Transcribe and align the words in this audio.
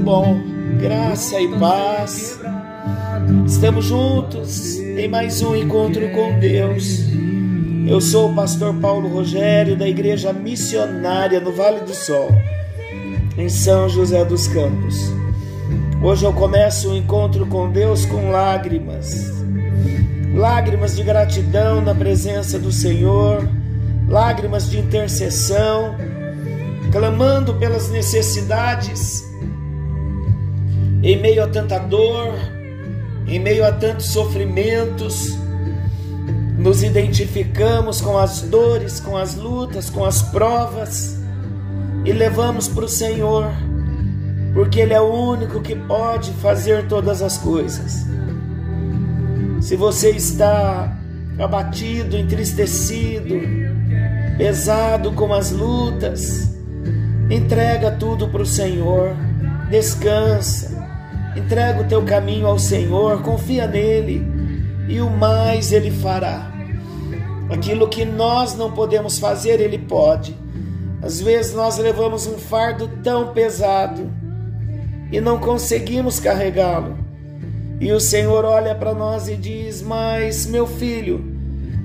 Bom. 0.00 0.40
Graça 0.80 1.38
e 1.40 1.48
paz. 1.58 2.40
Estamos 3.46 3.84
juntos 3.84 4.76
em 4.78 5.08
mais 5.08 5.42
um 5.42 5.54
encontro 5.54 6.08
com 6.10 6.38
Deus. 6.38 7.04
Eu 7.86 8.00
sou 8.00 8.30
o 8.30 8.34
pastor 8.34 8.74
Paulo 8.76 9.08
Rogério 9.08 9.76
da 9.76 9.86
Igreja 9.86 10.32
Missionária 10.32 11.40
no 11.40 11.52
Vale 11.52 11.80
do 11.80 11.94
Sol, 11.94 12.30
em 13.36 13.48
São 13.48 13.88
José 13.88 14.24
dos 14.24 14.46
Campos. 14.48 15.12
Hoje 16.02 16.24
eu 16.24 16.32
começo 16.32 16.90
o 16.90 16.96
encontro 16.96 17.44
com 17.46 17.70
Deus 17.70 18.06
com 18.06 18.30
lágrimas. 18.30 19.32
Lágrimas 20.34 20.96
de 20.96 21.02
gratidão 21.02 21.82
na 21.82 21.94
presença 21.94 22.58
do 22.58 22.72
Senhor, 22.72 23.46
lágrimas 24.08 24.70
de 24.70 24.78
intercessão, 24.78 25.94
clamando 26.90 27.54
pelas 27.54 27.90
necessidades, 27.90 29.29
em 31.02 31.20
meio 31.20 31.42
a 31.42 31.48
tanta 31.48 31.78
dor, 31.78 32.34
em 33.26 33.38
meio 33.38 33.64
a 33.64 33.72
tantos 33.72 34.06
sofrimentos, 34.06 35.38
nos 36.58 36.82
identificamos 36.82 38.00
com 38.00 38.18
as 38.18 38.42
dores, 38.42 39.00
com 39.00 39.16
as 39.16 39.34
lutas, 39.34 39.88
com 39.88 40.04
as 40.04 40.20
provas 40.20 41.18
e 42.04 42.12
levamos 42.12 42.68
para 42.68 42.84
o 42.84 42.88
Senhor, 42.88 43.50
porque 44.52 44.80
Ele 44.80 44.92
é 44.92 45.00
o 45.00 45.10
único 45.10 45.60
que 45.60 45.74
pode 45.74 46.32
fazer 46.34 46.86
todas 46.86 47.22
as 47.22 47.38
coisas. 47.38 48.04
Se 49.60 49.76
você 49.76 50.10
está 50.10 50.96
abatido, 51.38 52.16
entristecido, 52.16 53.34
pesado 54.36 55.12
com 55.12 55.32
as 55.32 55.50
lutas, 55.50 56.54
entrega 57.30 57.90
tudo 57.90 58.28
para 58.28 58.42
o 58.42 58.46
Senhor, 58.46 59.14
descansa, 59.70 60.79
entrega 61.40 61.80
o 61.80 61.88
teu 61.88 62.04
caminho 62.04 62.46
ao 62.46 62.58
Senhor, 62.58 63.22
confia 63.22 63.66
nele 63.66 64.24
e 64.88 65.00
o 65.00 65.10
mais 65.10 65.72
ele 65.72 65.90
fará. 65.90 66.50
Aquilo 67.50 67.88
que 67.88 68.04
nós 68.04 68.54
não 68.54 68.70
podemos 68.70 69.18
fazer, 69.18 69.60
ele 69.60 69.78
pode. 69.78 70.36
Às 71.02 71.20
vezes 71.20 71.54
nós 71.54 71.78
levamos 71.78 72.26
um 72.26 72.38
fardo 72.38 72.88
tão 73.02 73.32
pesado 73.32 74.10
e 75.10 75.20
não 75.20 75.38
conseguimos 75.38 76.20
carregá-lo. 76.20 76.98
E 77.80 77.90
o 77.92 77.98
Senhor 77.98 78.44
olha 78.44 78.74
para 78.74 78.94
nós 78.94 79.26
e 79.26 79.36
diz: 79.36 79.80
Mas, 79.82 80.46
meu 80.46 80.66
filho, 80.66 81.24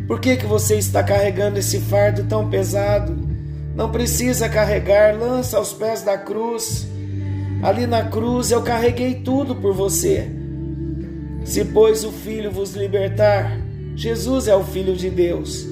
por 0.07 0.19
que, 0.19 0.35
que 0.35 0.45
você 0.45 0.75
está 0.75 1.01
carregando 1.01 1.57
esse 1.57 1.79
fardo 1.79 2.25
tão 2.25 2.49
pesado? 2.49 3.17
Não 3.73 3.89
precisa 3.91 4.49
carregar, 4.49 5.17
lança 5.17 5.57
aos 5.57 5.73
pés 5.73 6.01
da 6.01 6.17
cruz. 6.17 6.87
Ali 7.65 7.87
na 7.87 8.03
cruz 8.03 8.51
eu 8.51 8.61
carreguei 8.61 9.15
tudo 9.15 9.55
por 9.55 9.73
você. 9.73 10.29
Se, 11.43 11.65
pois, 11.65 12.03
o 12.03 12.11
Filho 12.11 12.51
vos 12.51 12.75
libertar, 12.75 13.59
Jesus 13.95 14.47
é 14.47 14.55
o 14.55 14.63
Filho 14.63 14.95
de 14.95 15.09
Deus. 15.09 15.67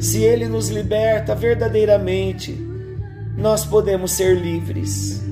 Se 0.00 0.24
ele 0.24 0.48
nos 0.48 0.70
liberta 0.70 1.36
verdadeiramente, 1.36 2.52
nós 3.38 3.64
podemos 3.64 4.10
ser 4.10 4.34
livres. 4.36 5.22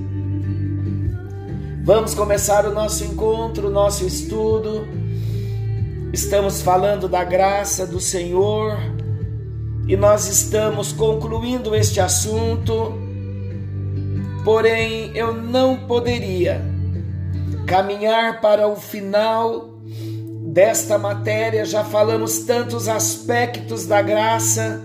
Vamos 1.82 2.14
começar 2.14 2.64
o 2.64 2.72
nosso 2.72 3.02
encontro, 3.02 3.66
o 3.66 3.72
nosso 3.72 4.06
estudo. 4.06 4.86
Estamos 6.12 6.62
falando 6.62 7.08
da 7.08 7.24
graça 7.24 7.84
do 7.84 7.98
Senhor 7.98 8.78
e 9.88 9.96
nós 9.96 10.28
estamos 10.28 10.92
concluindo 10.92 11.74
este 11.74 11.98
assunto. 11.98 13.03
Porém, 14.44 15.10
eu 15.14 15.32
não 15.32 15.76
poderia 15.76 16.60
caminhar 17.66 18.40
para 18.42 18.68
o 18.68 18.76
final 18.76 19.70
desta 20.52 20.98
matéria. 20.98 21.64
Já 21.64 21.82
falamos 21.82 22.40
tantos 22.40 22.86
aspectos 22.86 23.86
da 23.86 24.02
graça 24.02 24.82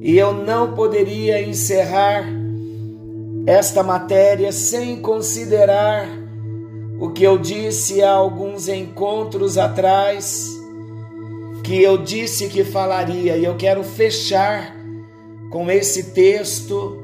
e 0.00 0.18
eu 0.18 0.32
não 0.32 0.74
poderia 0.74 1.40
encerrar 1.40 2.24
esta 3.46 3.82
matéria 3.82 4.52
sem 4.52 5.00
considerar 5.00 6.08
o 7.00 7.10
que 7.10 7.22
eu 7.22 7.38
disse 7.38 8.02
há 8.02 8.10
alguns 8.10 8.68
encontros 8.68 9.56
atrás, 9.56 10.48
que 11.62 11.80
eu 11.80 11.96
disse 11.96 12.48
que 12.48 12.64
falaria, 12.64 13.36
e 13.36 13.44
eu 13.44 13.56
quero 13.56 13.84
fechar 13.84 14.76
com 15.50 15.70
esse 15.70 16.12
texto, 16.12 16.97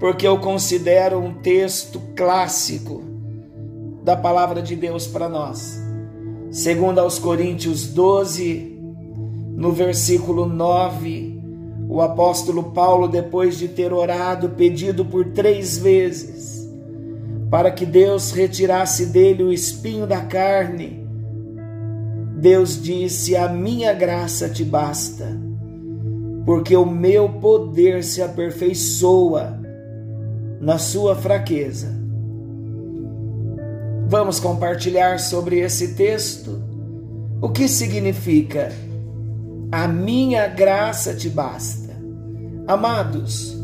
porque 0.00 0.26
eu 0.26 0.38
considero 0.38 1.18
um 1.18 1.34
texto 1.34 2.00
clássico 2.14 3.02
da 4.02 4.16
palavra 4.16 4.62
de 4.62 4.76
Deus 4.76 5.06
para 5.06 5.28
nós. 5.28 5.78
Segundo 6.50 6.98
aos 6.98 7.18
Coríntios 7.18 7.86
12, 7.88 8.78
no 9.54 9.72
versículo 9.72 10.46
9, 10.46 11.40
o 11.88 12.00
apóstolo 12.00 12.64
Paulo, 12.64 13.08
depois 13.08 13.58
de 13.58 13.68
ter 13.68 13.92
orado, 13.92 14.50
pedido 14.50 15.04
por 15.04 15.26
três 15.32 15.76
vezes 15.78 16.58
para 17.50 17.70
que 17.70 17.86
Deus 17.86 18.30
retirasse 18.30 19.06
dele 19.06 19.42
o 19.42 19.52
espinho 19.52 20.06
da 20.06 20.20
carne, 20.20 21.06
Deus 22.36 22.80
disse: 22.80 23.34
A 23.34 23.48
minha 23.48 23.92
graça 23.92 24.48
te 24.48 24.64
basta, 24.64 25.36
porque 26.44 26.76
o 26.76 26.86
meu 26.86 27.28
poder 27.40 28.04
se 28.04 28.22
aperfeiçoa 28.22 29.57
na 30.60 30.78
sua 30.78 31.14
fraqueza. 31.14 31.88
Vamos 34.06 34.40
compartilhar 34.40 35.20
sobre 35.20 35.58
esse 35.60 35.94
texto 35.94 36.62
o 37.40 37.50
que 37.50 37.68
significa 37.68 38.72
a 39.70 39.86
minha 39.86 40.46
graça 40.46 41.14
te 41.14 41.28
basta. 41.28 41.94
Amados, 42.66 43.56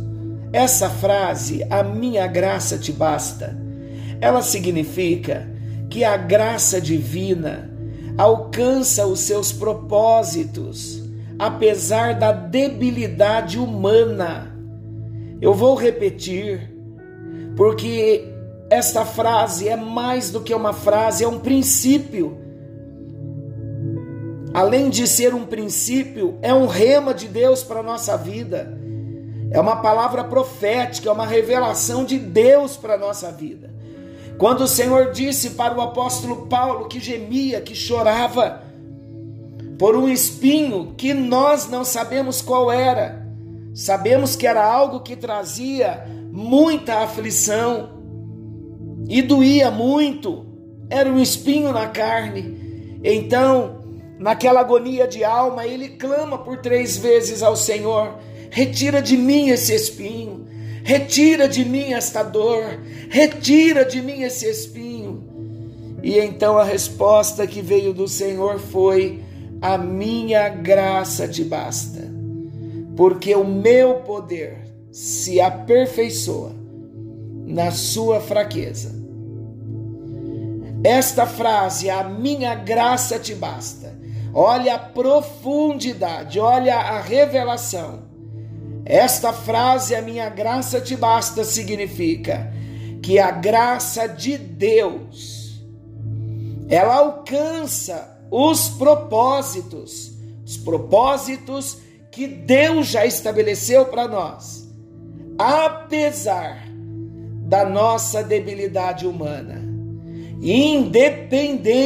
essa 0.53 0.88
frase, 0.88 1.66
a 1.71 1.82
minha 1.82 2.27
graça 2.27 2.78
te 2.78 2.93
basta, 2.93 3.59
ela 4.21 4.43
significa 4.43 5.49
que 5.88 6.05
a 6.05 6.16
graça 6.16 6.81
divina 6.81 7.71
alcança 8.16 9.06
os 9.06 9.21
seus 9.21 9.50
propósitos, 9.50 11.03
apesar 11.38 12.15
da 12.15 12.32
debilidade 12.32 13.59
humana. 13.59 14.55
Eu 15.41 15.55
vou 15.55 15.75
repetir, 15.75 16.73
porque 17.56 18.25
esta 18.70 19.04
frase 19.04 19.69
é 19.69 19.76
mais 19.76 20.31
do 20.31 20.41
que 20.41 20.54
uma 20.54 20.72
frase, 20.72 21.25
é 21.25 21.28
um 21.28 21.38
princípio 21.38 22.44
além 24.54 24.88
de 24.88 25.04
ser 25.09 25.34
um 25.34 25.44
princípio, 25.44 26.38
é 26.40 26.55
um 26.55 26.69
rema 26.69 27.12
de 27.12 27.26
Deus 27.26 27.64
para 27.64 27.81
a 27.81 27.82
nossa 27.82 28.17
vida. 28.17 28.78
É 29.50 29.61
uma 29.61 29.76
palavra 29.76 30.23
profética, 30.23 31.08
é 31.08 31.12
uma 31.12 31.26
revelação 31.26 32.05
de 32.05 32.17
Deus 32.17 32.76
para 32.76 32.94
a 32.94 32.99
nossa 32.99 33.32
vida. 33.32 33.75
Quando 34.38 34.62
o 34.62 34.69
Senhor 34.69 35.11
disse 35.11 35.50
para 35.50 35.76
o 35.76 35.81
apóstolo 35.81 36.46
Paulo 36.46 36.87
que 36.87 37.00
gemia, 37.00 37.61
que 37.61 37.75
chorava 37.75 38.62
por 39.76 39.96
um 39.96 40.08
espinho 40.08 40.94
que 40.96 41.12
nós 41.12 41.69
não 41.69 41.84
sabemos 41.84 42.40
qual 42.40 42.70
era, 42.70 43.24
sabemos 43.75 44.37
que 44.37 44.47
era 44.47 44.65
algo 44.65 45.00
que 45.00 45.17
trazia 45.17 46.06
muita 46.32 47.00
aflição 47.00 47.91
e 49.09 49.21
doía 49.21 49.71
muito, 49.71 50.47
era 50.88 51.11
um 51.11 51.21
espinho 51.21 51.73
na 51.73 51.88
carne. 51.88 52.99
Então, 53.03 53.81
naquela 54.19 54.61
agonia 54.61 55.06
de 55.06 55.23
alma, 55.25 55.67
ele 55.67 55.91
clama 55.91 56.38
por 56.38 56.59
três 56.59 56.97
vezes 56.97 57.43
ao 57.43 57.56
Senhor: 57.56 58.19
retira 58.50 59.03
de 59.03 59.17
mim 59.17 59.50
esse 59.50 59.75
espinho, 59.75 60.47
retira 60.82 61.49
de 61.49 61.65
mim 61.65 61.93
esta 61.93 62.23
dor, 62.23 62.65
retira 63.11 63.85
de 63.85 64.00
mim 64.00 64.23
esse 64.23 64.49
espinho. 64.49 65.23
E 66.03 66.19
então 66.19 66.59
a 66.59 66.65
resposta 66.65 67.47
que 67.47 67.61
veio 67.61 67.93
do 67.93 68.06
Senhor 68.06 68.59
foi: 68.59 69.23
a 69.61 69.76
minha 69.76 70.49
graça 70.49 71.26
te 71.26 71.43
basta, 71.44 72.13
porque 72.96 73.35
o 73.35 73.44
meu 73.44 73.96
poder 74.00 74.73
se 74.91 75.41
aperfeiçoa 75.41 76.52
na 77.46 77.70
sua 77.70 78.20
fraqueza. 78.20 78.94
Esta 80.82 81.26
frase, 81.26 81.88
a 81.88 82.05
minha 82.05 82.55
graça 82.55 83.19
te 83.19 83.35
basta. 83.35 83.99
Olha 84.32 84.75
a 84.75 84.79
profundidade, 84.79 86.38
olha 86.38 86.76
a 86.76 87.00
revelação. 87.00 88.02
Esta 88.85 89.32
frase, 89.32 89.94
a 89.94 90.02
minha 90.02 90.29
graça 90.29 90.81
te 90.81 90.94
basta, 90.97 91.43
significa 91.43 92.52
que 93.02 93.19
a 93.19 93.31
graça 93.31 94.06
de 94.06 94.37
Deus 94.37 95.44
ela 96.69 96.97
alcança 96.97 98.19
os 98.31 98.69
propósitos, 98.69 100.12
os 100.44 100.56
propósitos 100.56 101.79
que 102.14 102.26
Deus 102.28 102.87
já 102.87 103.05
estabeleceu 103.05 103.87
para 103.87 104.06
nós, 104.06 104.72
apesar 105.37 106.64
da 107.49 107.64
nossa 107.64 108.22
debilidade 108.22 109.05
humana, 109.05 109.61
independente 110.40 111.76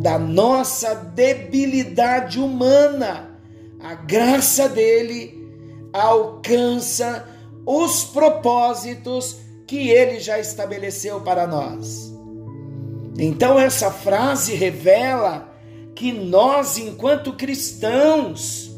da 0.00 0.18
nossa 0.18 0.92
debilidade 0.94 2.40
humana, 2.40 3.30
a 3.80 3.94
graça 3.94 4.68
dele 4.68 5.38
alcança 5.92 7.28
os 7.64 8.02
propósitos 8.04 9.38
que 9.68 9.88
ele 9.88 10.18
já 10.18 10.40
estabeleceu 10.40 11.20
para 11.20 11.46
nós. 11.46 12.12
Então, 13.16 13.56
essa 13.58 13.90
frase 13.90 14.54
revela 14.54 15.47
que 15.98 16.12
nós, 16.12 16.78
enquanto 16.78 17.32
cristãos, 17.32 18.70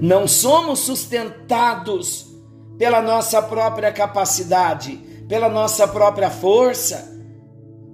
não 0.00 0.28
somos 0.28 0.78
sustentados 0.78 2.28
pela 2.78 3.02
nossa 3.02 3.42
própria 3.42 3.92
capacidade, 3.92 4.96
pela 5.28 5.48
nossa 5.48 5.88
própria 5.88 6.30
força 6.30 7.12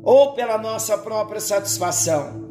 ou 0.03 0.35
pela 0.35 0.59
nossa 0.59 0.99
própria 0.99 1.41
satisfação, 1.41 2.45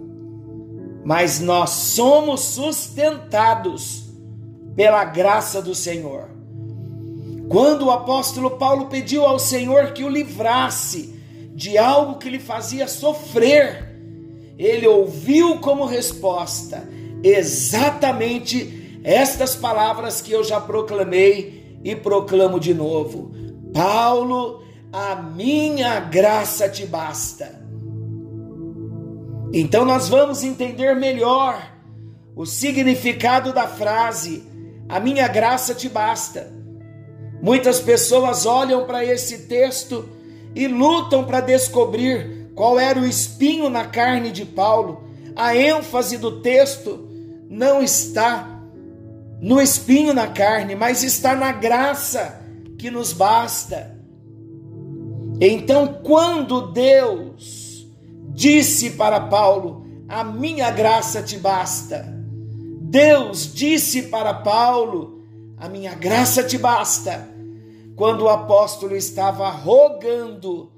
mas 1.06 1.40
nós 1.40 1.70
somos 1.70 2.42
sustentados 2.42 4.12
pela 4.76 5.06
graça 5.06 5.62
do 5.62 5.76
Senhor. 5.76 6.28
Quando 7.50 7.86
o 7.86 7.92
apóstolo 7.92 8.58
Paulo 8.58 8.88
pediu 8.88 9.28
ao 9.28 9.38
Senhor 9.38 9.92
que 9.92 10.04
o 10.04 10.10
livrasse 10.10 11.22
de 11.54 11.78
algo 11.78 12.18
que 12.18 12.32
lhe 12.32 12.40
fazia 12.40 12.88
sofrer, 12.88 13.93
ele 14.58 14.88
ouviu 14.88 15.58
como 15.60 15.86
resposta 15.86 16.88
exatamente 17.24 19.02
estas 19.04 19.56
palavras 19.56 20.22
que 20.22 20.32
eu 20.32 20.44
já 20.44 20.60
proclamei 20.60 21.80
e 21.84 21.96
proclamo 21.96 22.60
de 22.60 22.74
novo. 22.74 23.32
Paulo, 23.74 24.64
a 24.92 25.16
minha 25.16 26.00
graça 26.00 26.70
te 26.70 26.86
basta. 26.86 27.62
Então 29.52 29.86
nós 29.86 30.10
vamos 30.10 30.44
entender 30.44 30.96
melhor 30.96 31.72
o 32.36 32.46
significado 32.46 33.54
da 33.54 33.68
frase 33.68 34.54
a 34.88 35.00
minha 35.00 35.28
graça 35.28 35.74
te 35.74 35.90
basta. 35.90 36.52
Muitas 37.42 37.80
pessoas 37.80 38.46
olham 38.46 38.86
para 38.86 39.04
esse 39.04 39.48
texto 39.48 40.08
e 40.56 40.68
lutam 40.68 41.24
para 41.24 41.42
descobrir 41.42 42.43
qual 42.56 42.80
era 42.80 43.00
o 43.00 43.06
espinho 43.06 43.70
na 43.70 43.86
carne 43.86 44.32
de 44.32 44.46
Paulo. 44.46 45.04
A 45.36 45.56
ênfase 45.56 46.18
do 46.18 46.42
texto 46.42 47.08
não 47.50 47.82
está 47.82 48.62
no 49.42 49.62
espinho 49.62 50.14
na 50.14 50.28
carne, 50.28 50.76
mas 50.76 51.04
está 51.04 51.36
na 51.36 51.52
graça 51.52 52.42
que 52.78 52.90
nos 52.90 53.12
basta. 53.12 53.98
Então, 55.42 56.00
quando 56.04 56.72
Deus 56.72 57.88
disse 58.30 58.92
para 58.92 59.20
Paulo: 59.20 59.86
A 60.08 60.24
minha 60.24 60.70
graça 60.72 61.22
te 61.22 61.38
basta, 61.38 62.06
Deus 62.82 63.52
disse 63.54 64.04
para 64.04 64.34
Paulo: 64.34 65.24
A 65.58 65.68
minha 65.68 65.96
graça 65.96 66.44
te 66.44 66.58
basta. 66.58 67.28
Quando 67.96 68.24
o 68.24 68.30
apóstolo 68.30 68.96
estava 68.96 69.50
rogando 69.50 70.73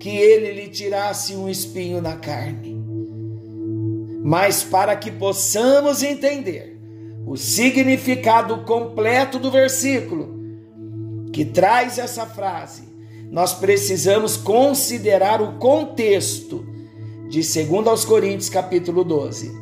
que 0.00 0.16
ele 0.16 0.52
lhe 0.52 0.68
tirasse 0.68 1.36
um 1.36 1.46
espinho 1.46 2.00
na 2.00 2.16
carne. 2.16 2.82
Mas 4.24 4.64
para 4.64 4.96
que 4.96 5.10
possamos 5.10 6.02
entender 6.02 6.78
o 7.26 7.36
significado 7.36 8.64
completo 8.64 9.38
do 9.38 9.50
versículo 9.50 10.40
que 11.34 11.44
traz 11.44 11.98
essa 11.98 12.24
frase, 12.24 12.82
nós 13.30 13.52
precisamos 13.52 14.38
considerar 14.38 15.42
o 15.42 15.58
contexto 15.58 16.66
de 17.28 17.40
2 17.42 17.86
aos 17.86 18.04
Coríntios 18.04 18.48
capítulo 18.48 19.04
12. 19.04 19.52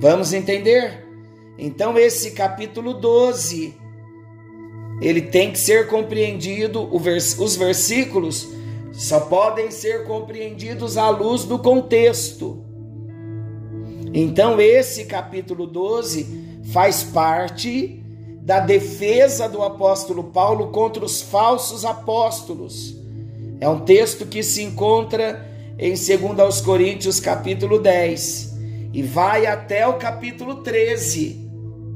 Vamos 0.00 0.32
entender? 0.32 1.06
Então, 1.58 1.98
esse 1.98 2.30
capítulo 2.30 2.94
12, 2.94 3.74
ele 5.00 5.20
tem 5.20 5.52
que 5.52 5.58
ser 5.58 5.88
compreendido, 5.88 6.88
os 6.90 7.54
versículos 7.56 8.57
só 8.98 9.20
podem 9.20 9.70
ser 9.70 10.02
compreendidos 10.02 10.96
à 10.96 11.08
luz 11.08 11.44
do 11.44 11.56
contexto. 11.56 12.64
Então, 14.12 14.60
esse 14.60 15.04
capítulo 15.04 15.68
12 15.68 16.58
faz 16.72 17.04
parte 17.04 18.02
da 18.42 18.58
defesa 18.58 19.48
do 19.48 19.62
apóstolo 19.62 20.24
Paulo 20.24 20.72
contra 20.72 21.04
os 21.04 21.22
falsos 21.22 21.84
apóstolos. 21.84 22.96
É 23.60 23.68
um 23.68 23.78
texto 23.78 24.26
que 24.26 24.42
se 24.42 24.64
encontra 24.64 25.48
em 25.78 25.94
2 25.94 26.60
Coríntios, 26.62 27.20
capítulo 27.20 27.78
10, 27.78 28.58
e 28.92 29.00
vai 29.00 29.46
até 29.46 29.86
o 29.86 29.94
capítulo 29.94 30.56
13 30.56 31.46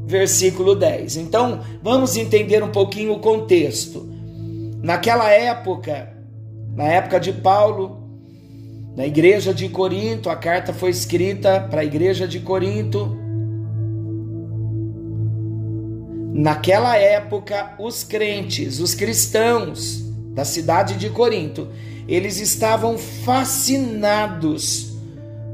versículo 0.07 0.77
10. 0.77 1.17
Então, 1.17 1.65
vamos 1.83 2.17
entender 2.17 2.63
um 2.63 2.71
pouquinho 2.71 3.15
o 3.15 3.19
contexto. 3.19 4.09
Naquela 4.81 5.29
época, 5.31 6.12
na 6.75 6.85
época 6.85 7.21
de 7.21 7.33
Paulo, 7.33 8.03
na 8.97 9.07
igreja 9.07 9.53
de 9.53 9.69
Corinto, 9.69 10.31
a 10.31 10.37
carta 10.37 10.73
foi 10.73 10.91
escrita 10.91 11.61
para 11.71 11.83
a 11.83 11.85
igreja 11.85 12.27
de 12.27 12.41
Corinto. 12.41 13.17
Naquela 16.33 16.97
época, 16.97 17.75
os 17.79 18.03
crentes, 18.03 18.81
os 18.81 18.95
cristãos 18.95 20.03
da 20.35 20.45
cidade 20.45 20.97
de 20.97 21.11
Corinto, 21.11 21.69
eles 22.09 22.41
estavam 22.41 22.97
fascinados 22.97 24.93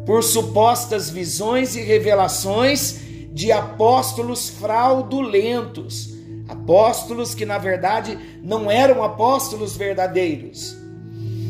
por 0.06 0.22
supostas 0.22 1.10
visões 1.10 1.74
e 1.76 1.82
revelações 1.82 3.00
de 3.32 3.50
apóstolos 3.52 4.48
fraudulentos, 4.48 6.14
apóstolos 6.48 7.34
que 7.34 7.44
na 7.44 7.58
verdade 7.58 8.18
não 8.42 8.70
eram 8.70 9.02
apóstolos 9.02 9.76
verdadeiros. 9.76 10.77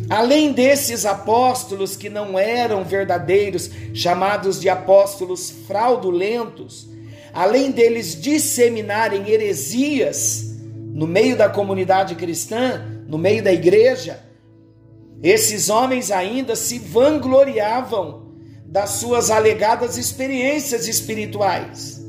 Além 0.08 0.52
desses 0.52 1.04
apóstolos 1.04 1.94
que 1.94 2.08
não 2.08 2.38
eram 2.38 2.82
verdadeiros, 2.82 3.70
chamados 3.92 4.58
de 4.58 4.68
apóstolos 4.68 5.50
fraudulentos, 5.66 6.88
além 7.32 7.70
deles 7.70 8.18
disseminarem 8.18 9.28
heresias 9.28 10.56
no 10.94 11.06
meio 11.06 11.36
da 11.36 11.48
comunidade 11.48 12.14
cristã, 12.14 12.84
no 13.06 13.18
meio 13.18 13.42
da 13.42 13.52
igreja, 13.52 14.20
esses 15.22 15.68
homens 15.68 16.10
ainda 16.10 16.56
se 16.56 16.78
vangloriavam 16.78 18.28
das 18.64 18.90
suas 18.90 19.30
alegadas 19.30 19.98
experiências 19.98 20.88
espirituais. 20.88 22.02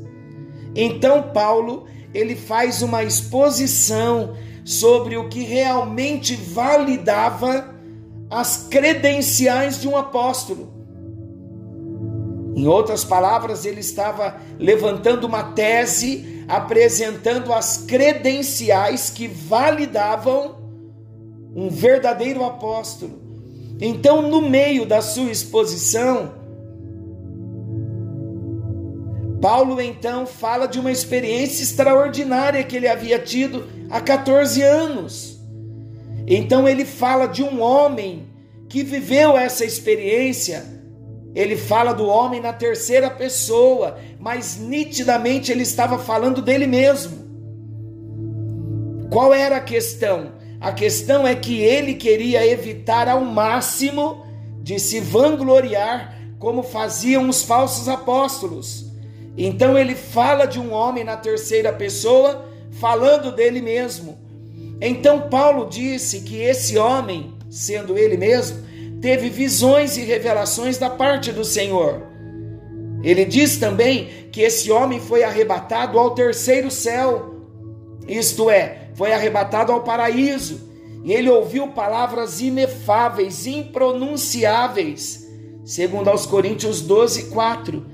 Então 0.74 1.30
Paulo, 1.34 1.86
ele 2.14 2.34
faz 2.34 2.80
uma 2.80 3.02
exposição 3.02 4.36
sobre 4.64 5.16
o 5.16 5.28
que 5.28 5.42
realmente 5.42 6.34
validava 6.36 7.79
as 8.30 8.68
credenciais 8.70 9.80
de 9.80 9.88
um 9.88 9.96
apóstolo. 9.96 10.72
Em 12.54 12.66
outras 12.66 13.04
palavras, 13.04 13.64
ele 13.64 13.80
estava 13.80 14.36
levantando 14.58 15.26
uma 15.26 15.42
tese, 15.42 16.44
apresentando 16.46 17.52
as 17.52 17.78
credenciais 17.78 19.10
que 19.10 19.26
validavam 19.26 20.56
um 21.54 21.68
verdadeiro 21.68 22.44
apóstolo. 22.44 23.18
Então, 23.80 24.22
no 24.22 24.42
meio 24.42 24.86
da 24.86 25.00
sua 25.00 25.30
exposição, 25.30 26.34
Paulo 29.40 29.80
então 29.80 30.26
fala 30.26 30.66
de 30.66 30.78
uma 30.78 30.92
experiência 30.92 31.62
extraordinária 31.62 32.62
que 32.62 32.76
ele 32.76 32.86
havia 32.86 33.18
tido 33.18 33.66
há 33.88 34.00
14 34.00 34.60
anos. 34.62 35.39
Então 36.26 36.68
ele 36.68 36.84
fala 36.84 37.26
de 37.26 37.42
um 37.42 37.60
homem 37.60 38.28
que 38.68 38.82
viveu 38.82 39.36
essa 39.36 39.64
experiência 39.64 40.80
ele 41.34 41.56
fala 41.56 41.92
do 41.92 42.06
homem 42.06 42.40
na 42.40 42.52
terceira 42.52 43.08
pessoa, 43.08 43.98
mas 44.18 44.58
nitidamente 44.58 45.52
ele 45.52 45.62
estava 45.62 45.98
falando 45.98 46.42
dele 46.42 46.66
mesmo. 46.66 47.30
Qual 49.10 49.32
era 49.32 49.56
a 49.56 49.60
questão? 49.60 50.32
A 50.60 50.72
questão 50.72 51.26
é 51.26 51.34
que 51.34 51.60
ele 51.60 51.94
queria 51.94 52.46
evitar 52.46 53.08
ao 53.08 53.24
máximo 53.24 54.26
de 54.60 54.78
se 54.78 55.00
vangloriar 55.00 56.18
como 56.38 56.62
faziam 56.62 57.28
os 57.28 57.42
falsos 57.42 57.88
apóstolos. 57.88 58.86
Então 59.36 59.78
ele 59.78 59.94
fala 59.94 60.46
de 60.46 60.58
um 60.58 60.72
homem 60.72 61.04
na 61.04 61.16
terceira 61.16 61.72
pessoa, 61.72 62.44
falando 62.72 63.32
dele 63.32 63.62
mesmo. 63.62 64.18
Então 64.80 65.28
Paulo 65.28 65.68
disse 65.68 66.22
que 66.22 66.40
esse 66.40 66.78
homem, 66.78 67.34
sendo 67.50 67.98
ele 67.98 68.16
mesmo, 68.16 68.58
teve 69.00 69.28
visões 69.28 69.96
e 69.96 70.02
revelações 70.02 70.78
da 70.78 70.88
parte 70.88 71.32
do 71.32 71.44
Senhor. 71.44 72.02
Ele 73.02 73.24
diz 73.24 73.56
também 73.56 74.08
que 74.30 74.42
esse 74.42 74.70
homem 74.70 75.00
foi 75.00 75.22
arrebatado 75.22 75.98
ao 75.98 76.14
terceiro 76.14 76.70
céu, 76.70 77.34
isto 78.06 78.50
é, 78.50 78.90
foi 78.94 79.12
arrebatado 79.12 79.72
ao 79.72 79.82
paraíso, 79.82 80.68
e 81.02 81.12
ele 81.12 81.30
ouviu 81.30 81.68
palavras 81.68 82.40
inefáveis, 82.40 83.46
impronunciáveis, 83.46 85.26
segundo 85.64 86.08
aos 86.08 86.26
Coríntios 86.26 86.82
12, 86.82 87.30
4. 87.30 87.86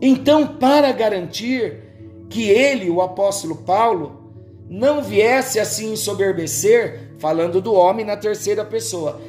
Então, 0.00 0.46
para 0.46 0.92
garantir 0.92 1.84
que 2.28 2.50
ele, 2.50 2.90
o 2.90 3.00
apóstolo 3.00 3.56
Paulo, 3.56 4.27
não 4.68 5.02
viesse 5.02 5.58
assim 5.58 5.92
ensoberbecer, 5.92 7.12
falando 7.18 7.60
do 7.60 7.72
homem 7.72 8.04
na 8.04 8.16
terceira 8.16 8.64
pessoa, 8.64 9.20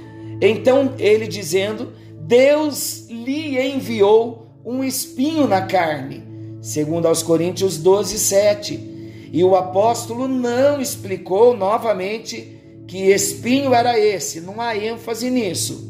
então 0.42 0.94
ele 0.98 1.28
dizendo: 1.28 1.94
Deus 2.22 3.08
lhe 3.10 3.60
enviou 3.60 4.48
um 4.66 4.84
espinho 4.84 5.48
na 5.48 5.62
carne, 5.62 6.24
segundo 6.62 7.08
aos 7.08 7.24
Coríntios 7.24 7.78
12, 7.78 8.20
7. 8.20 8.90
E 9.32 9.44
o 9.44 9.56
apóstolo 9.56 10.28
não 10.28 10.82
explicou 10.82 11.56
novamente 11.56 12.58
que 12.88 13.12
espinho 13.12 13.74
era 13.74 14.00
esse, 14.00 14.42
não 14.42 14.60
há 14.60 14.76
ênfase 14.76 15.30
nisso. 15.30 15.88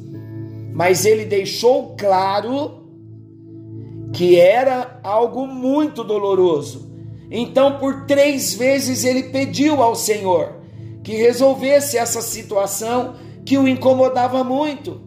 Mas 0.74 1.06
ele 1.06 1.25
deixou 1.25 1.96
claro 1.98 2.84
que 4.13 4.38
era 4.39 5.00
algo 5.03 5.48
muito 5.48 6.03
doloroso. 6.03 6.88
Então, 7.31 7.77
por 7.77 8.05
três 8.05 8.53
vezes, 8.53 9.03
ele 9.03 9.24
pediu 9.24 9.81
ao 9.81 9.95
Senhor 9.95 10.55
que 11.03 11.13
resolvesse 11.13 11.98
essa 11.98 12.21
situação 12.21 13.15
que 13.45 13.57
o 13.57 13.67
incomodava 13.67 14.43
muito. 14.43 15.01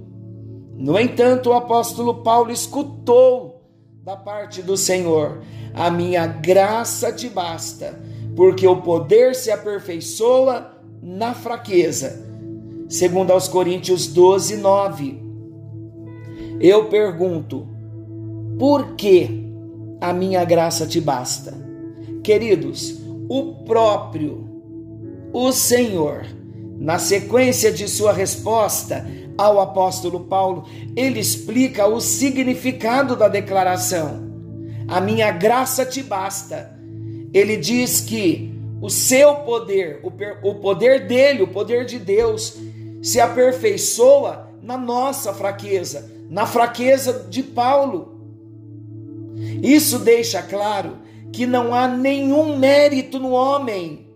No 0.77 0.99
entanto, 0.99 1.51
o 1.51 1.53
apóstolo 1.53 2.23
Paulo 2.23 2.51
escutou 2.51 3.63
da 4.03 4.17
parte 4.17 4.63
do 4.63 4.77
Senhor: 4.77 5.43
A 5.75 5.91
minha 5.91 6.27
graça 6.27 7.13
te 7.13 7.29
basta, 7.29 8.01
porque 8.35 8.67
o 8.67 8.83
poder 8.83 9.35
se 9.35 9.51
aperfeiçoa 9.51 10.73
na 11.03 11.35
fraqueza. 11.35 12.27
Segundo 12.89 13.31
aos 13.31 13.49
Coríntios 13.49 14.07
12, 14.07 14.57
9. 14.57 15.23
Eu 16.61 16.89
pergunto: 16.89 17.67
por 18.59 18.95
que 18.95 19.45
a 20.01 20.13
minha 20.13 20.45
graça 20.45 20.87
te 20.87 21.01
basta? 21.01 21.62
Queridos, 22.23 23.01
o 23.29 23.65
próprio, 23.65 24.49
o 25.33 25.51
Senhor, 25.51 26.25
na 26.79 26.99
sequência 26.99 27.73
de 27.73 27.89
sua 27.89 28.13
resposta 28.13 29.07
ao 29.37 29.61
apóstolo 29.61 30.21
Paulo, 30.21 30.65
ele 30.95 31.19
explica 31.19 31.87
o 31.87 32.01
significado 32.01 33.17
da 33.17 33.27
declaração. 33.27 34.31
A 34.87 35.01
minha 35.01 35.31
graça 35.33 35.85
te 35.85 36.03
basta. 36.03 36.79
Ele 37.33 37.57
diz 37.57 38.01
que 38.01 38.53
o 38.81 38.91
seu 38.91 39.37
poder, 39.37 40.01
o 40.43 40.55
poder 40.57 41.07
dele, 41.07 41.43
o 41.43 41.49
poder 41.49 41.87
de 41.87 41.99
Deus, 41.99 42.57
se 43.01 43.21
aperfeiçoa 43.21 44.49
na 44.63 44.77
nossa 44.77 45.33
fraqueza, 45.33 46.11
na 46.29 46.47
fraqueza 46.47 47.27
de 47.29 47.43
Paulo. 47.43 48.13
Isso 49.63 49.99
deixa 49.99 50.43
claro 50.43 50.99
que 51.33 51.47
não 51.47 51.75
há 51.75 51.89
nenhum 51.89 52.57
mérito 52.59 53.19
no 53.19 53.31
homem. 53.31 54.07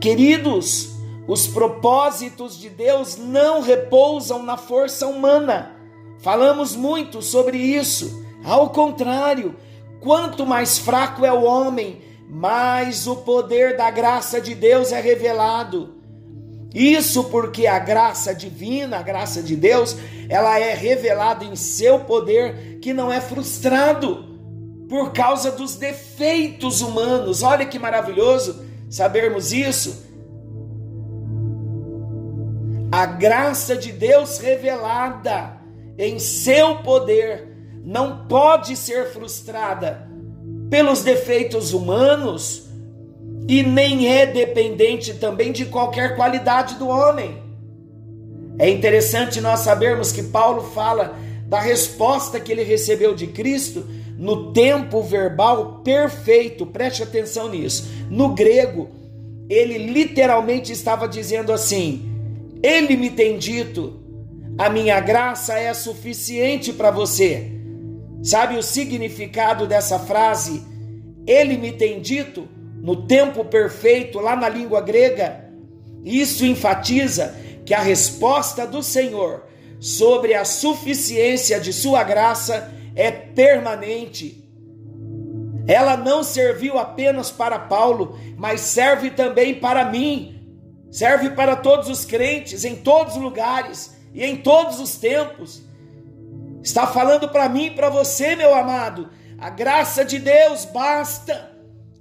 Queridos, 0.00 0.96
os 1.28 1.46
propósitos 1.46 2.58
de 2.58 2.70
Deus 2.70 3.16
não 3.18 3.60
repousam 3.60 4.42
na 4.42 4.56
força 4.56 5.06
humana. 5.06 5.72
Falamos 6.18 6.74
muito 6.74 7.20
sobre 7.20 7.58
isso. 7.58 8.24
Ao 8.42 8.70
contrário, 8.70 9.54
quanto 10.00 10.46
mais 10.46 10.78
fraco 10.78 11.24
é 11.24 11.32
o 11.32 11.42
homem, 11.42 12.00
mais 12.28 13.06
o 13.06 13.16
poder 13.16 13.76
da 13.76 13.90
graça 13.90 14.40
de 14.40 14.54
Deus 14.54 14.92
é 14.92 15.00
revelado. 15.00 15.94
Isso 16.74 17.24
porque 17.24 17.66
a 17.66 17.78
graça 17.78 18.34
divina, 18.34 18.98
a 18.98 19.02
graça 19.02 19.42
de 19.42 19.56
Deus, 19.56 19.96
ela 20.28 20.58
é 20.58 20.74
revelada 20.74 21.44
em 21.44 21.56
seu 21.56 22.00
poder 22.00 22.78
que 22.80 22.92
não 22.92 23.12
é 23.12 23.20
frustrado 23.20 24.35
por 24.88 25.12
causa 25.12 25.50
dos 25.50 25.76
defeitos 25.76 26.80
humanos. 26.80 27.42
Olha 27.42 27.66
que 27.66 27.78
maravilhoso 27.78 28.64
sabermos 28.88 29.52
isso 29.52 30.06
a 32.90 33.04
graça 33.04 33.76
de 33.76 33.92
Deus 33.92 34.38
revelada 34.38 35.58
em 35.98 36.18
seu 36.18 36.76
poder 36.76 37.48
não 37.84 38.26
pode 38.26 38.76
ser 38.76 39.12
frustrada 39.12 40.08
pelos 40.70 41.02
defeitos 41.02 41.72
humanos 41.72 42.68
e 43.48 43.62
nem 43.62 44.08
é 44.08 44.26
dependente 44.26 45.14
também 45.14 45.52
de 45.52 45.66
qualquer 45.66 46.16
qualidade 46.16 46.76
do 46.76 46.88
homem. 46.88 47.42
É 48.58 48.70
interessante 48.70 49.40
nós 49.40 49.60
sabermos 49.60 50.10
que 50.10 50.22
Paulo 50.22 50.62
fala 50.62 51.14
da 51.46 51.60
resposta 51.60 52.40
que 52.40 52.50
ele 52.50 52.62
recebeu 52.62 53.14
de 53.14 53.26
Cristo 53.26 53.86
no 54.18 54.52
tempo 54.52 55.02
verbal 55.02 55.80
perfeito, 55.84 56.64
preste 56.64 57.02
atenção 57.02 57.50
nisso. 57.50 57.88
No 58.10 58.34
grego, 58.34 58.88
ele 59.48 59.78
literalmente 59.78 60.72
estava 60.72 61.06
dizendo 61.06 61.52
assim: 61.52 62.10
ele 62.62 62.96
me 62.96 63.10
tem 63.10 63.38
dito: 63.38 64.00
a 64.56 64.70
minha 64.70 64.98
graça 65.00 65.58
é 65.58 65.72
suficiente 65.74 66.72
para 66.72 66.90
você. 66.90 67.52
Sabe 68.22 68.56
o 68.56 68.62
significado 68.62 69.66
dessa 69.66 69.98
frase? 69.98 70.62
Ele 71.26 71.56
me 71.56 71.72
tem 71.72 72.00
dito 72.00 72.48
no 72.80 73.06
tempo 73.06 73.44
perfeito, 73.44 74.18
lá 74.18 74.34
na 74.34 74.48
língua 74.48 74.80
grega. 74.80 75.44
Isso 76.04 76.44
enfatiza 76.46 77.34
que 77.64 77.74
a 77.74 77.80
resposta 77.80 78.66
do 78.66 78.82
Senhor 78.82 79.44
sobre 79.78 80.34
a 80.34 80.44
suficiência 80.44 81.60
de 81.60 81.72
Sua 81.72 82.02
graça 82.02 82.72
é 82.96 83.12
permanente. 83.12 84.44
Ela 85.68 85.96
não 85.96 86.24
serviu 86.24 86.78
apenas 86.78 87.30
para 87.30 87.58
Paulo, 87.58 88.18
mas 88.36 88.62
serve 88.62 89.10
também 89.10 89.54
para 89.54 89.84
mim 89.84 90.36
serve 90.96 91.28
para 91.30 91.56
todos 91.56 91.90
os 91.90 92.06
crentes, 92.06 92.64
em 92.64 92.76
todos 92.76 93.16
os 93.16 93.22
lugares 93.22 93.94
e 94.14 94.24
em 94.24 94.36
todos 94.36 94.80
os 94.80 94.96
tempos. 94.96 95.62
Está 96.62 96.86
falando 96.86 97.28
para 97.28 97.50
mim 97.50 97.66
e 97.66 97.70
para 97.70 97.90
você, 97.90 98.34
meu 98.34 98.54
amado. 98.54 99.10
A 99.38 99.50
graça 99.50 100.06
de 100.06 100.18
Deus 100.18 100.64
basta 100.64 101.52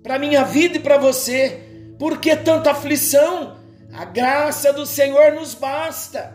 para 0.02 0.18
minha 0.18 0.46
vida 0.46 0.78
e 0.78 0.80
para 0.80 0.98
você. 0.98 1.94
Por 2.00 2.20
que 2.20 2.38
tanta 2.38 2.72
aflição? 2.72 3.58
A 3.92 4.06
graça 4.06 4.72
do 4.72 4.86
Senhor 4.86 5.34
nos 5.34 5.54
basta. 5.54 6.34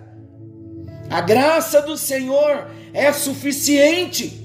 A 1.09 1.23
graça 1.23 1.81
do 1.81 1.97
Senhor 1.97 2.71
é 2.93 3.11
suficiente. 3.11 4.40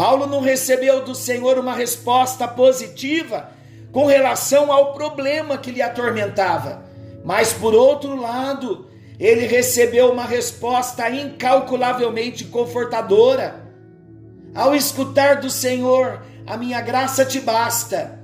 Paulo 0.00 0.26
não 0.26 0.40
recebeu 0.40 1.04
do 1.04 1.14
Senhor 1.14 1.58
uma 1.58 1.74
resposta 1.74 2.48
positiva 2.48 3.50
com 3.92 4.06
relação 4.06 4.72
ao 4.72 4.94
problema 4.94 5.58
que 5.58 5.70
lhe 5.70 5.82
atormentava. 5.82 6.82
Mas 7.22 7.52
por 7.52 7.74
outro 7.74 8.18
lado, 8.18 8.88
ele 9.18 9.46
recebeu 9.46 10.10
uma 10.10 10.24
resposta 10.24 11.10
incalculavelmente 11.10 12.46
confortadora. 12.46 13.62
Ao 14.54 14.74
escutar 14.74 15.36
do 15.36 15.50
Senhor, 15.50 16.22
a 16.46 16.56
minha 16.56 16.80
graça 16.80 17.22
te 17.22 17.38
basta, 17.38 18.18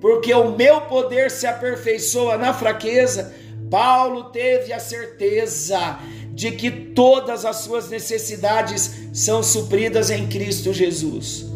porque 0.00 0.34
o 0.34 0.56
meu 0.56 0.80
poder 0.80 1.30
se 1.30 1.46
aperfeiçoa 1.46 2.36
na 2.38 2.52
fraqueza. 2.52 3.32
Paulo 3.70 4.24
teve 4.24 4.72
a 4.72 4.80
certeza 4.80 6.00
de 6.32 6.50
que 6.50 6.70
todas 6.70 7.44
as 7.44 7.58
suas 7.58 7.88
necessidades 7.88 8.90
são 9.12 9.42
supridas 9.42 10.10
em 10.10 10.26
Cristo 10.26 10.72
Jesus. 10.72 11.46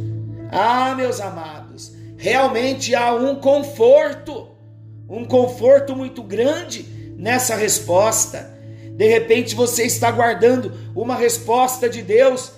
Ah, 0.51 0.95
meus 0.95 1.21
amados, 1.21 1.93
realmente 2.17 2.95
há 2.95 3.13
um 3.13 3.35
conforto, 3.37 4.49
um 5.09 5.25
conforto 5.25 5.97
muito 5.97 6.23
grande 6.23 6.87
nessa 7.19 7.57
resposta. 7.57 8.55
De 8.97 9.09
repente 9.09 9.57
você 9.57 9.83
está 9.83 10.11
guardando 10.13 10.73
uma 10.95 11.17
resposta 11.17 11.89
de 11.89 12.01
Deus, 12.01 12.53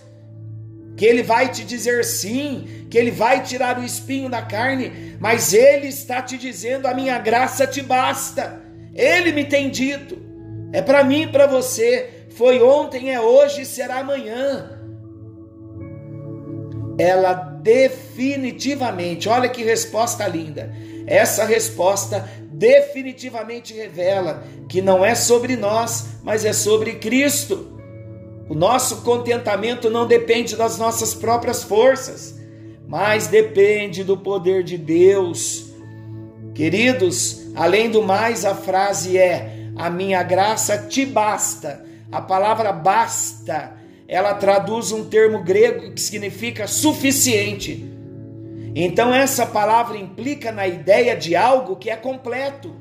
que 0.96 1.06
Ele 1.06 1.22
vai 1.22 1.50
te 1.50 1.64
dizer 1.64 2.04
sim, 2.04 2.86
que 2.90 2.98
Ele 2.98 3.10
vai 3.10 3.42
tirar 3.42 3.78
o 3.78 3.84
espinho 3.84 4.28
da 4.28 4.42
carne, 4.42 5.16
mas 5.18 5.54
Ele 5.54 5.86
está 5.86 6.20
te 6.20 6.36
dizendo: 6.36 6.86
a 6.86 6.92
minha 6.92 7.18
graça 7.18 7.66
te 7.66 7.80
basta. 7.80 8.65
Ele 8.96 9.32
me 9.32 9.44
tem 9.44 9.68
dito, 9.68 10.18
é 10.72 10.80
para 10.80 11.04
mim 11.04 11.22
e 11.22 11.28
para 11.28 11.46
você. 11.46 12.10
Foi 12.30 12.62
ontem, 12.62 13.14
é 13.14 13.20
hoje, 13.20 13.64
será 13.64 14.00
amanhã. 14.00 14.72
Ela 16.98 17.34
definitivamente, 17.34 19.28
olha 19.28 19.48
que 19.48 19.62
resposta 19.62 20.26
linda. 20.26 20.72
Essa 21.06 21.44
resposta 21.44 22.28
definitivamente 22.50 23.74
revela 23.74 24.42
que 24.68 24.80
não 24.80 25.04
é 25.04 25.14
sobre 25.14 25.56
nós, 25.56 26.06
mas 26.22 26.44
é 26.44 26.52
sobre 26.52 26.94
Cristo. 26.94 27.78
O 28.48 28.54
nosso 28.54 29.02
contentamento 29.02 29.90
não 29.90 30.06
depende 30.06 30.56
das 30.56 30.78
nossas 30.78 31.12
próprias 31.12 31.62
forças, 31.62 32.34
mas 32.86 33.26
depende 33.26 34.04
do 34.04 34.16
poder 34.16 34.62
de 34.62 34.78
Deus. 34.78 35.66
Queridos, 36.54 37.45
além 37.56 37.90
do 37.90 38.02
mais, 38.02 38.44
a 38.44 38.54
frase 38.54 39.18
é: 39.18 39.70
A 39.74 39.90
minha 39.90 40.22
graça 40.22 40.78
te 40.78 41.04
basta. 41.04 41.84
A 42.12 42.20
palavra 42.20 42.72
basta, 42.72 43.72
ela 44.06 44.34
traduz 44.34 44.92
um 44.92 45.04
termo 45.04 45.42
grego 45.42 45.92
que 45.92 46.00
significa 46.00 46.68
suficiente. 46.68 47.84
Então, 48.74 49.12
essa 49.12 49.46
palavra 49.46 49.96
implica 49.96 50.52
na 50.52 50.66
ideia 50.66 51.16
de 51.16 51.34
algo 51.34 51.76
que 51.76 51.90
é 51.90 51.96
completo, 51.96 52.76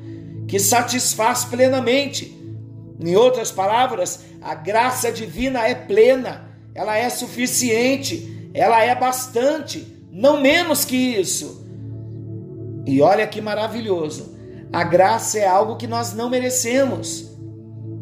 que 0.47 0.59
satisfaz 0.59 1.45
plenamente. 1.45 2.37
Em 2.99 3.15
outras 3.15 3.49
palavras, 3.49 4.25
a 4.41 4.53
graça 4.53 5.11
divina 5.11 5.67
é 5.67 5.73
plena, 5.73 6.49
ela 6.73 6.97
é 6.97 7.09
suficiente, 7.09 8.49
ela 8.53 8.83
é 8.83 8.93
bastante, 8.93 9.87
não 10.11 10.39
menos 10.39 10.85
que 10.85 10.95
isso. 10.95 11.65
E 12.85 13.01
olha 13.01 13.25
que 13.25 13.41
maravilhoso, 13.41 14.34
a 14.75 14.83
graça 14.83 15.39
é 15.39 15.47
algo 15.47 15.77
que 15.77 15.87
nós 15.87 16.13
não 16.13 16.29
merecemos. 16.29 17.31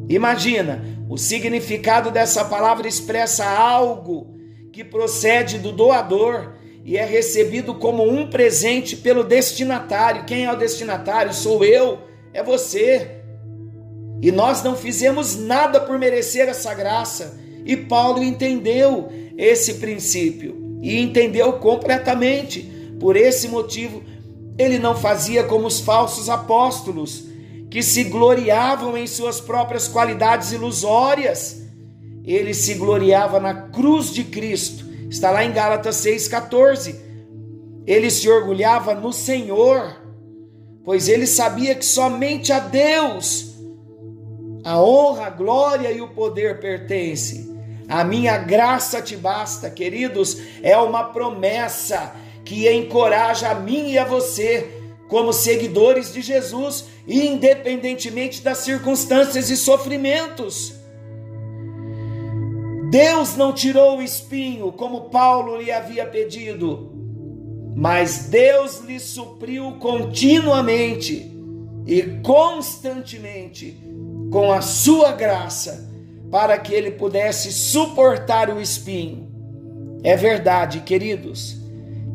Imagina, 0.09 0.83
o 1.07 1.19
significado 1.19 2.09
dessa 2.09 2.43
palavra 2.45 2.87
expressa 2.87 3.45
algo 3.45 4.35
que 4.71 4.83
procede 4.83 5.59
do 5.59 5.71
doador 5.71 6.53
e 6.83 6.97
é 6.97 7.05
recebido 7.05 7.75
como 7.75 8.03
um 8.03 8.27
presente 8.27 8.95
pelo 8.95 9.23
destinatário. 9.23 10.25
Quem 10.25 10.45
é 10.45 10.51
o 10.51 10.57
destinatário? 10.57 11.31
Sou 11.31 11.63
eu, 11.63 11.99
é 12.33 12.41
você. 12.41 13.21
E 14.19 14.31
nós 14.31 14.63
não 14.63 14.75
fizemos 14.75 15.37
nada 15.37 15.79
por 15.79 15.99
merecer 15.99 16.49
essa 16.49 16.73
graça. 16.73 17.39
E 17.63 17.77
Paulo 17.77 18.23
entendeu 18.23 19.11
esse 19.37 19.75
princípio 19.75 20.79
e 20.81 20.99
entendeu 20.99 21.53
completamente. 21.53 22.73
Por 22.99 23.15
esse 23.15 23.47
motivo, 23.47 24.01
ele 24.57 24.79
não 24.79 24.95
fazia 24.95 25.43
como 25.43 25.67
os 25.67 25.79
falsos 25.79 26.29
apóstolos, 26.29 27.25
que 27.69 27.81
se 27.81 28.03
gloriavam 28.05 28.97
em 28.97 29.07
suas 29.07 29.41
próprias 29.41 29.87
qualidades 29.87 30.51
ilusórias. 30.51 31.61
Ele 32.23 32.53
se 32.53 32.75
gloriava 32.75 33.39
na 33.39 33.53
cruz 33.53 34.11
de 34.11 34.23
Cristo 34.23 34.93
Está 35.13 35.29
lá 35.29 35.45
em 35.45 35.51
Gálatas 35.53 35.97
6,14. 35.97 36.95
Ele 37.85 38.09
se 38.09 38.27
orgulhava 38.27 38.95
no 38.95 39.13
Senhor, 39.13 39.95
pois 40.83 41.07
ele 41.07 41.27
sabia 41.27 41.75
que 41.75 41.85
somente 41.85 42.51
a 42.51 42.57
Deus 42.57 43.53
a 44.63 44.81
honra, 44.81 45.27
a 45.27 45.29
glória 45.29 45.91
e 45.91 46.01
o 46.01 46.07
poder 46.07 46.59
pertence. 46.59 47.47
A 47.87 48.03
minha 48.03 48.39
graça 48.39 49.03
te 49.03 49.15
basta, 49.15 49.69
queridos, 49.69 50.35
é 50.63 50.75
uma 50.75 51.03
promessa 51.03 52.15
que 52.43 52.69
encoraja 52.71 53.49
a 53.49 53.55
mim 53.55 53.91
e 53.91 53.97
a 53.97 54.03
você, 54.03 54.81
como 55.07 55.31
seguidores 55.31 56.13
de 56.13 56.21
Jesus, 56.21 56.85
independentemente 57.07 58.41
das 58.41 58.59
circunstâncias 58.59 59.49
e 59.49 59.57
sofrimentos. 59.57 60.73
Deus 62.89 63.35
não 63.35 63.51
tirou 63.53 63.97
o 63.97 64.01
espinho, 64.01 64.71
como 64.71 65.09
Paulo 65.09 65.57
lhe 65.57 65.71
havia 65.71 66.05
pedido, 66.05 66.91
mas 67.75 68.25
Deus 68.25 68.81
lhe 68.81 68.99
supriu 68.99 69.73
continuamente 69.79 71.31
e 71.87 72.03
constantemente 72.21 73.77
com 74.31 74.51
a 74.51 74.61
sua 74.61 75.11
graça, 75.11 75.91
para 76.31 76.57
que 76.57 76.73
ele 76.73 76.91
pudesse 76.91 77.51
suportar 77.51 78.49
o 78.49 78.59
espinho. 78.59 79.31
É 80.03 80.15
verdade, 80.15 80.81
queridos, 80.81 81.62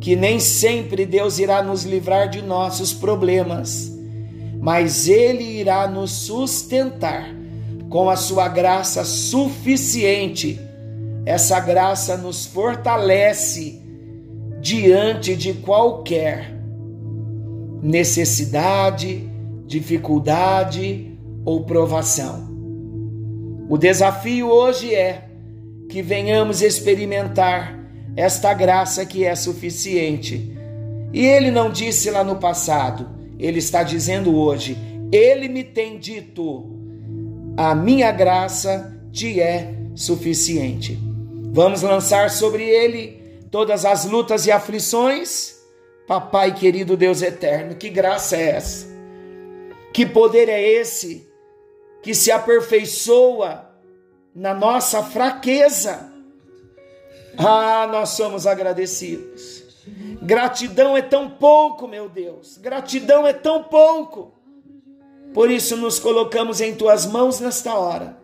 que 0.00 0.14
nem 0.14 0.38
sempre 0.38 1.04
Deus 1.04 1.38
irá 1.38 1.62
nos 1.62 1.84
livrar 1.84 2.28
de 2.28 2.42
nossos 2.42 2.92
problemas, 2.92 3.92
mas 4.60 5.08
Ele 5.08 5.44
irá 5.44 5.86
nos 5.88 6.10
sustentar 6.12 7.34
com 7.88 8.08
a 8.08 8.16
sua 8.16 8.48
graça 8.48 9.04
suficiente 9.04 10.68
essa 11.28 11.60
graça 11.60 12.16
nos 12.16 12.46
fortalece 12.46 13.82
diante 14.62 15.36
de 15.36 15.52
qualquer 15.52 16.54
necessidade, 17.82 19.28
dificuldade 19.66 21.18
ou 21.44 21.64
provação. 21.64 22.48
O 23.68 23.76
desafio 23.76 24.48
hoje 24.48 24.94
é 24.94 25.28
que 25.90 26.00
venhamos 26.00 26.62
experimentar 26.62 27.77
esta 28.18 28.52
graça 28.52 29.06
que 29.06 29.24
é 29.24 29.32
suficiente. 29.36 30.58
E 31.12 31.24
ele 31.24 31.52
não 31.52 31.70
disse 31.70 32.10
lá 32.10 32.24
no 32.24 32.34
passado, 32.34 33.08
ele 33.38 33.60
está 33.60 33.84
dizendo 33.84 34.36
hoje: 34.36 34.76
Ele 35.12 35.46
me 35.46 35.62
tem 35.62 36.00
dito, 36.00 36.68
a 37.56 37.76
minha 37.76 38.10
graça 38.10 38.92
te 39.12 39.40
é 39.40 39.72
suficiente. 39.94 40.98
Vamos 41.52 41.82
lançar 41.82 42.28
sobre 42.28 42.64
ele 42.64 43.22
todas 43.52 43.84
as 43.84 44.04
lutas 44.04 44.46
e 44.46 44.50
aflições. 44.50 45.56
Papai 46.08 46.52
querido 46.52 46.96
Deus 46.96 47.22
eterno, 47.22 47.76
que 47.76 47.88
graça 47.88 48.36
é 48.36 48.50
essa? 48.50 48.88
Que 49.92 50.04
poder 50.04 50.48
é 50.48 50.60
esse 50.60 51.30
que 52.02 52.12
se 52.14 52.32
aperfeiçoa 52.32 53.70
na 54.34 54.54
nossa 54.54 55.04
fraqueza? 55.04 56.17
Ah, 57.36 57.88
nós 57.90 58.10
somos 58.10 58.46
agradecidos. 58.46 59.64
Gratidão 60.22 60.96
é 60.96 61.02
tão 61.02 61.30
pouco, 61.30 61.86
meu 61.86 62.08
Deus. 62.08 62.58
Gratidão 62.58 63.26
é 63.26 63.32
tão 63.32 63.62
pouco. 63.62 64.32
Por 65.32 65.50
isso 65.50 65.76
nos 65.76 65.98
colocamos 65.98 66.60
em 66.60 66.74
tuas 66.74 67.06
mãos 67.06 67.40
nesta 67.40 67.74
hora. 67.74 68.16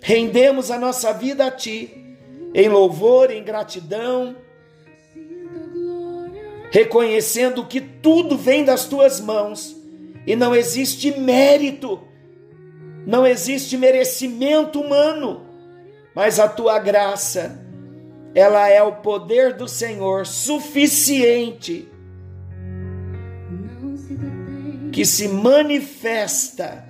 Rendemos 0.00 0.70
a 0.70 0.78
nossa 0.78 1.12
vida 1.12 1.46
a 1.46 1.50
ti 1.50 2.02
em 2.54 2.68
louvor, 2.68 3.30
em 3.30 3.42
gratidão, 3.42 4.36
reconhecendo 6.70 7.64
que 7.66 7.80
tudo 7.80 8.36
vem 8.36 8.64
das 8.64 8.84
tuas 8.84 9.20
mãos 9.20 9.76
e 10.26 10.34
não 10.36 10.54
existe 10.54 11.10
mérito, 11.18 12.00
não 13.06 13.26
existe 13.26 13.76
merecimento 13.76 14.80
humano, 14.80 15.46
mas 16.14 16.38
a 16.38 16.48
tua 16.48 16.78
graça, 16.78 17.61
ela 18.34 18.68
é 18.68 18.82
o 18.82 18.92
poder 18.92 19.54
do 19.54 19.68
Senhor 19.68 20.26
suficiente 20.26 21.88
que 24.90 25.04
se 25.04 25.28
manifesta 25.28 26.84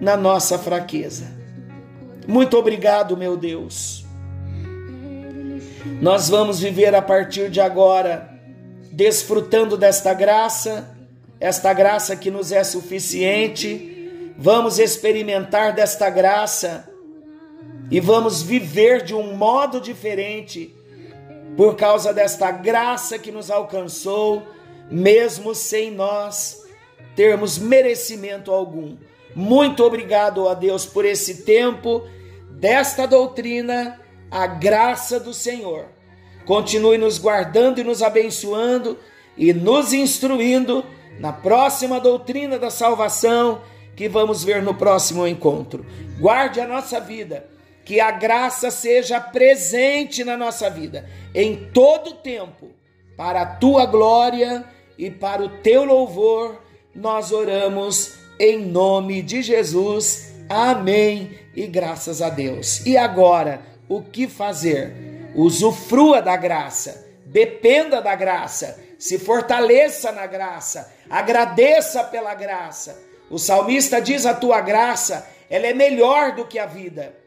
na 0.00 0.16
nossa 0.16 0.58
fraqueza. 0.58 1.32
Muito 2.26 2.56
obrigado, 2.56 3.16
meu 3.16 3.36
Deus 3.36 4.04
nós 6.00 6.28
vamos 6.28 6.60
viver 6.60 6.94
a 6.94 7.02
partir 7.02 7.50
de 7.50 7.60
agora, 7.60 8.28
desfrutando 8.90 9.76
desta 9.76 10.14
graça, 10.14 10.88
esta 11.38 11.72
graça 11.72 12.16
que 12.16 12.30
nos 12.30 12.52
é 12.52 12.64
suficiente. 12.64 14.32
Vamos 14.38 14.78
experimentar 14.78 15.74
desta 15.74 16.08
graça 16.08 16.88
e 17.90 18.00
vamos 18.00 18.42
viver 18.42 19.02
de 19.02 19.14
um 19.14 19.34
modo 19.34 19.80
diferente 19.80 20.74
por 21.56 21.76
causa 21.76 22.12
desta 22.12 22.50
graça 22.50 23.18
que 23.18 23.30
nos 23.30 23.50
alcançou, 23.50 24.42
mesmo 24.90 25.54
sem 25.54 25.90
nós 25.90 26.64
termos 27.14 27.58
merecimento 27.58 28.50
algum. 28.50 28.96
Muito 29.34 29.84
obrigado 29.84 30.48
a 30.48 30.54
Deus 30.54 30.86
por 30.86 31.04
esse 31.04 31.42
tempo 31.42 32.02
desta 32.50 33.06
doutrina, 33.06 34.00
a 34.30 34.46
graça 34.46 35.20
do 35.20 35.34
Senhor 35.34 35.94
continue 36.44 36.98
nos 36.98 37.18
guardando 37.18 37.80
e 37.80 37.84
nos 37.84 38.02
abençoando 38.02 38.98
e 39.36 39.52
nos 39.52 39.92
instruindo 39.92 40.84
na 41.18 41.32
próxima 41.32 42.00
doutrina 42.00 42.58
da 42.58 42.70
salvação 42.70 43.62
que 43.96 44.08
vamos 44.08 44.44
ver 44.44 44.62
no 44.62 44.74
próximo 44.74 45.26
encontro. 45.26 45.84
Guarde 46.18 46.60
a 46.60 46.66
nossa 46.66 47.00
vida, 47.00 47.46
que 47.84 48.00
a 48.00 48.10
graça 48.10 48.70
seja 48.70 49.20
presente 49.20 50.24
na 50.24 50.36
nossa 50.36 50.70
vida 50.70 51.04
em 51.34 51.68
todo 51.72 52.14
tempo, 52.14 52.70
para 53.16 53.42
a 53.42 53.46
tua 53.46 53.86
glória 53.86 54.64
e 54.96 55.10
para 55.10 55.42
o 55.42 55.48
teu 55.48 55.84
louvor. 55.84 56.62
Nós 56.94 57.32
oramos 57.32 58.14
em 58.38 58.58
nome 58.58 59.20
de 59.22 59.42
Jesus. 59.42 60.32
Amém. 60.48 61.38
E 61.54 61.66
graças 61.66 62.22
a 62.22 62.30
Deus. 62.30 62.84
E 62.86 62.96
agora, 62.96 63.62
o 63.88 64.02
que 64.02 64.26
fazer? 64.26 65.32
Usufrua 65.34 66.22
da 66.22 66.36
graça, 66.36 67.06
dependa 67.26 68.00
da 68.00 68.14
graça, 68.14 68.80
se 68.98 69.18
fortaleça 69.18 70.12
na 70.12 70.26
graça, 70.26 70.92
agradeça 71.10 72.04
pela 72.04 72.34
graça. 72.34 73.02
O 73.28 73.38
salmista 73.38 74.00
diz: 74.00 74.26
A 74.26 74.34
tua 74.34 74.60
graça, 74.60 75.28
ela 75.50 75.66
é 75.66 75.74
melhor 75.74 76.36
do 76.36 76.44
que 76.44 76.58
a 76.58 76.66
vida. 76.66 77.23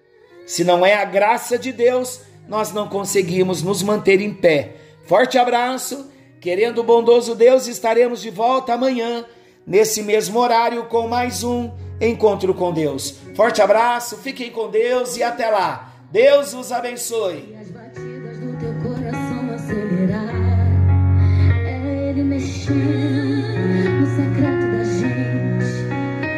Se 0.47 0.63
não 0.63 0.85
é 0.85 0.95
a 0.95 1.03
graça 1.03 1.59
de 1.59 1.73
Deus, 1.73 2.21
nós 2.47 2.71
não 2.71 2.87
conseguimos 2.87 3.61
nos 3.61 3.83
manter 3.83 4.21
em 4.21 4.33
pé. 4.33 4.77
Forte 5.05 5.37
abraço, 5.37 6.09
querendo 6.39 6.79
o 6.79 6.83
bondoso 6.85 7.35
Deus, 7.35 7.67
estaremos 7.67 8.21
de 8.21 8.29
volta 8.29 8.73
amanhã, 8.73 9.25
nesse 9.65 10.01
mesmo 10.01 10.39
horário, 10.39 10.85
com 10.85 11.05
mais 11.05 11.43
um 11.43 11.69
Encontro 11.99 12.53
com 12.53 12.71
Deus. 12.71 13.15
Forte 13.35 13.61
abraço, 13.61 14.17
fiquem 14.17 14.49
com 14.49 14.69
Deus 14.69 15.17
e 15.17 15.23
até 15.23 15.49
lá. 15.49 15.93
Deus 16.09 16.53
os 16.53 16.71
abençoe. 16.71 17.56